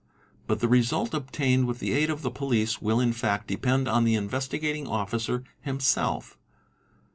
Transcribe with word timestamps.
But 0.47 0.61
the 0.61 0.67
result 0.67 1.13
obtained 1.13 1.67
with 1.67 1.77
the 1.77 1.91
aid 1.93 2.09
of 2.09 2.23
the 2.23 2.31
police 2.31 2.81
will 2.81 2.99
in 2.99 3.13
fact 3.13 3.45
depend 3.45 3.87
on 3.87 4.03
the 4.03 4.15
Investigating 4.15 4.87
Officer 4.87 5.43
himself. 5.61 6.39